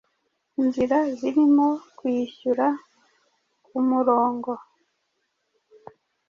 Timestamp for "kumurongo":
3.65-4.51